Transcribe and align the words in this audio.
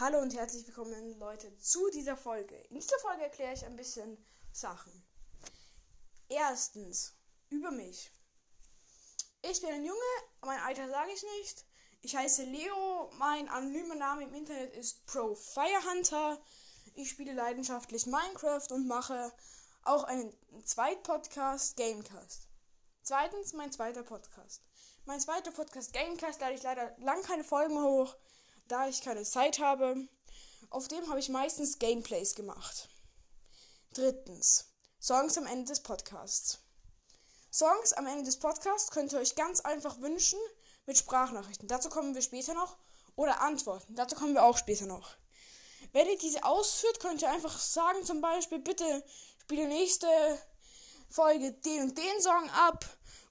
Hallo 0.00 0.18
und 0.18 0.34
herzlich 0.34 0.66
willkommen, 0.66 1.18
Leute, 1.18 1.54
zu 1.58 1.90
dieser 1.90 2.16
Folge. 2.16 2.56
In 2.70 2.76
dieser 2.76 2.98
Folge 3.00 3.22
erkläre 3.22 3.52
ich 3.52 3.66
ein 3.66 3.76
bisschen 3.76 4.16
Sachen. 4.50 4.90
Erstens, 6.30 7.12
über 7.50 7.70
mich. 7.70 8.10
Ich 9.42 9.60
bin 9.60 9.68
ein 9.68 9.84
Junge, 9.84 10.00
mein 10.40 10.58
Alter 10.60 10.88
sage 10.88 11.10
ich 11.12 11.22
nicht. 11.38 11.66
Ich 12.00 12.16
heiße 12.16 12.44
Leo, 12.44 13.10
mein 13.18 13.50
anonymer 13.50 13.94
Name 13.94 14.22
im 14.22 14.32
Internet 14.32 14.74
ist 14.74 15.04
Pro 15.04 15.34
Firehunter. 15.34 16.40
Ich 16.94 17.10
spiele 17.10 17.34
leidenschaftlich 17.34 18.06
Minecraft 18.06 18.68
und 18.70 18.88
mache 18.88 19.30
auch 19.82 20.04
einen 20.04 20.34
Zweitpodcast, 20.64 21.76
Gamecast. 21.76 22.48
Zweitens, 23.02 23.52
mein 23.52 23.70
zweiter 23.70 24.02
Podcast. 24.02 24.62
Mein 25.04 25.20
zweiter 25.20 25.50
Podcast, 25.50 25.92
Gamecast, 25.92 26.40
lade 26.40 26.54
ich 26.54 26.62
leider 26.62 26.96
lang 27.00 27.20
keine 27.20 27.44
Folgen 27.44 27.82
hoch 27.82 28.16
da 28.70 28.88
ich 28.88 29.02
keine 29.02 29.24
Zeit 29.24 29.58
habe. 29.58 30.08
Auf 30.70 30.88
dem 30.88 31.08
habe 31.08 31.18
ich 31.18 31.28
meistens 31.28 31.78
Gameplays 31.78 32.34
gemacht. 32.34 32.88
Drittens. 33.94 34.66
Songs 35.00 35.36
am 35.38 35.46
Ende 35.46 35.64
des 35.66 35.80
Podcasts. 35.80 36.58
Songs 37.52 37.92
am 37.94 38.06
Ende 38.06 38.24
des 38.24 38.38
Podcasts 38.38 38.90
könnt 38.90 39.12
ihr 39.12 39.18
euch 39.18 39.34
ganz 39.34 39.60
einfach 39.60 40.00
wünschen 40.00 40.38
mit 40.86 40.96
Sprachnachrichten. 40.96 41.66
Dazu 41.66 41.88
kommen 41.88 42.14
wir 42.14 42.22
später 42.22 42.54
noch. 42.54 42.76
Oder 43.16 43.40
Antworten. 43.40 43.96
Dazu 43.96 44.14
kommen 44.14 44.34
wir 44.34 44.44
auch 44.44 44.56
später 44.56 44.86
noch. 44.86 45.16
Wenn 45.92 46.08
ihr 46.08 46.18
diese 46.18 46.44
ausführt, 46.44 47.00
könnt 47.00 47.22
ihr 47.22 47.30
einfach 47.30 47.58
sagen, 47.58 48.04
zum 48.04 48.20
Beispiel, 48.20 48.60
bitte 48.60 49.04
spiele 49.40 49.66
nächste 49.66 50.06
Folge 51.08 51.52
den 51.52 51.82
und 51.82 51.98
den 51.98 52.20
Song 52.20 52.48
ab 52.50 52.84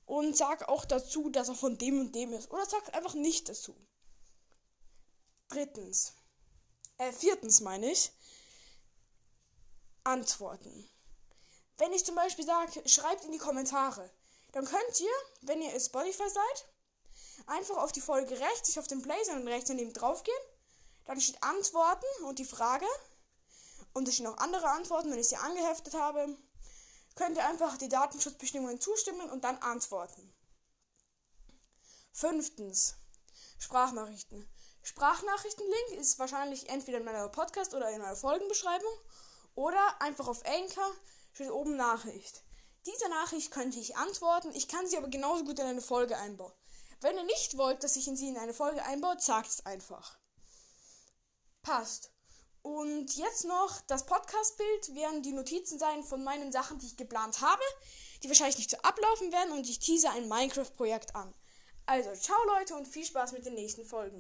und 0.06 0.36
sag 0.36 0.68
auch 0.68 0.84
dazu, 0.84 1.30
dass 1.30 1.48
er 1.48 1.56
von 1.56 1.78
dem 1.78 2.02
und 2.02 2.14
dem 2.14 2.34
ist. 2.34 2.52
Oder 2.52 2.66
sagt 2.66 2.94
einfach 2.94 3.14
nicht 3.14 3.48
dazu. 3.48 3.74
Drittens, 5.50 6.14
äh, 7.00 7.12
viertens 7.12 7.60
meine 7.62 7.92
ich, 7.92 8.12
Antworten. 10.04 10.88
Wenn 11.78 11.92
ich 11.92 12.06
zum 12.06 12.16
Beispiel 12.16 12.46
sage, 12.46 12.88
schreibt 12.88 13.26
in 13.26 13.32
die 13.32 13.40
Kommentare, 13.40 14.12
dann 14.52 14.66
könnt 14.66 15.00
ihr, 15.00 15.12
wenn 15.42 15.62
ihr 15.62 15.80
Spotify 15.80 16.30
seid, 16.30 16.66
einfach 17.48 17.78
auf 17.78 17.92
die 17.92 18.02
Folge 18.02 18.40
rechts, 18.40 18.68
nicht 18.68 18.80
auf 18.80 18.88
den 18.88 19.02
Play, 19.02 19.24
sondern 19.24 19.48
rechts 19.48 19.70
daneben 19.70 19.94
drauf 19.94 20.24
gehen. 20.24 20.36
Dann 21.06 21.20
steht 21.20 21.42
Antworten 21.42 22.24
und 22.26 22.38
die 22.38 22.46
Frage. 22.46 22.86
Und 23.94 24.08
es 24.08 24.16
stehen 24.16 24.28
auch 24.28 24.38
andere 24.38 24.70
Antworten, 24.70 25.12
wenn 25.12 25.20
ich 25.20 25.30
sie 25.30 25.38
angeheftet 25.38 25.96
habe. 25.96 26.38
Könnt 27.16 27.38
ihr 27.38 27.48
einfach 27.48 27.78
die 27.78 27.90
Datenschutzbestimmungen 27.90 28.80
zustimmen 28.80 29.30
und 29.32 29.44
dann 29.44 29.58
antworten. 29.58 30.32
Fünftens. 32.12 32.96
Sprachnachrichten. 33.58 34.48
Sprachnachrichtenlink 34.90 35.92
ist 36.00 36.18
wahrscheinlich 36.18 36.68
entweder 36.68 36.98
in 36.98 37.04
meiner 37.04 37.30
Podcast 37.30 37.76
oder 37.76 37.92
in 37.92 38.02
meiner 38.02 38.16
Folgenbeschreibung 38.16 38.92
oder 39.54 40.02
einfach 40.02 40.28
auf 40.28 40.44
Anchor 40.48 40.92
steht 41.32 41.52
oben 41.52 41.76
Nachricht. 41.76 42.44
Diese 42.88 43.08
Nachricht 43.10 43.52
könnte 43.52 43.80
ich 43.80 43.98
antworten, 43.98 44.52
ich 44.56 44.68
kann 44.68 44.88
sie 44.88 44.98
aber 44.98 45.10
genauso 45.10 45.44
gut 45.44 45.60
in 45.60 45.68
eine 45.68 45.82
Folge 45.82 46.18
einbauen. 46.18 46.52
Wenn 47.02 47.16
ihr 47.18 47.24
nicht 47.24 47.56
wollt, 47.56 47.84
dass 47.84 47.98
ich 47.98 48.08
in 48.08 48.18
sie 48.18 48.30
in 48.30 48.38
eine 48.38 48.56
Folge 48.56 48.84
einbaue, 48.84 49.20
sagt 49.20 49.50
es 49.50 49.64
einfach. 49.64 50.18
Passt. 51.62 52.12
Und 52.64 53.16
jetzt 53.16 53.46
noch 53.46 53.82
das 53.82 54.08
Podcast-Bild 54.08 54.96
werden 54.96 55.22
die 55.22 55.34
Notizen 55.34 55.78
sein 55.78 56.04
von 56.04 56.24
meinen 56.24 56.52
Sachen, 56.52 56.80
die 56.80 56.88
ich 56.88 56.98
geplant 56.98 57.42
habe, 57.42 57.64
die 58.24 58.28
wahrscheinlich 58.28 58.58
nicht 58.58 58.72
so 58.72 58.78
ablaufen 58.78 59.32
werden 59.32 59.54
und 59.54 59.70
ich 59.70 59.78
tease 59.78 60.10
ein 60.10 60.28
Minecraft-Projekt 60.28 61.16
an. 61.16 61.32
Also, 61.86 62.14
ciao 62.16 62.38
Leute 62.46 62.76
und 62.76 62.88
viel 62.88 63.04
Spaß 63.04 63.32
mit 63.34 63.46
den 63.46 63.54
nächsten 63.54 63.84
Folgen. 63.84 64.18